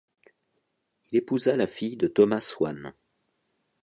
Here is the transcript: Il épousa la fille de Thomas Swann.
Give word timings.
Il 1.11 1.17
épousa 1.19 1.55
la 1.55 1.67
fille 1.67 1.95
de 1.95 2.07
Thomas 2.07 2.41
Swann. 2.41 2.91